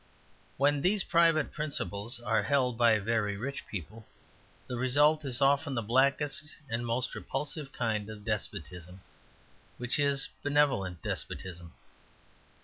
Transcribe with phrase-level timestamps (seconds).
[0.57, 4.07] When these private principles are held by very rich people,
[4.65, 9.01] the result is often the blackest and most repulsive kind of despotism,
[9.77, 11.75] which is benevolent despotism.